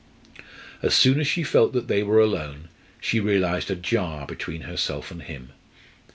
As 0.81 0.95
soon 0.95 1.19
as 1.19 1.27
she 1.27 1.43
felt 1.43 1.73
that 1.73 1.87
they 1.87 2.01
were 2.01 2.17
alone, 2.19 2.69
she 2.99 3.19
realised 3.19 3.69
a 3.69 3.75
jar 3.75 4.25
between 4.25 4.61
herself 4.61 5.11
and 5.11 5.21
him. 5.21 5.49